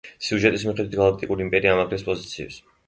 სიუჟეტის 0.27 0.65
მიხედვით, 0.69 0.97
გალაქტიკური 1.03 1.47
იმპერია 1.49 1.77
ამაგრებს 1.77 2.09
პოზიციებს. 2.11 2.63